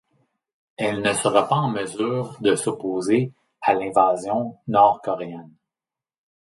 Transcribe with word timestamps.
Elle 0.77 1.03
ne 1.03 1.13
sera 1.13 1.47
pas 1.47 1.57
en 1.57 1.69
mesure 1.69 2.35
de 2.41 2.55
s'opposer 2.55 3.33
à 3.61 3.75
l'invasion 3.75 4.57
nord-coréenne. 4.67 5.53